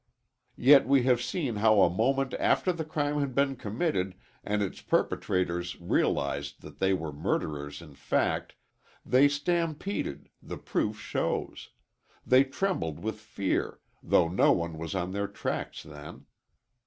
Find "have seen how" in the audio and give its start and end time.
1.03-1.81